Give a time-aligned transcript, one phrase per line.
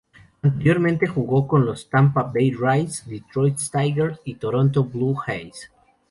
[0.41, 5.69] Anteriormente jugó con los Tampa Bay Rays, Detroit Tigers y Toronto Blue Jays.